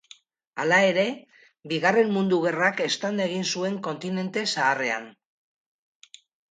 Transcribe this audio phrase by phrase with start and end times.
[0.61, 1.03] Hala ere,
[1.73, 5.11] Bigarren Mundu Gerrak eztanda egin zuen kontinente zaharrean.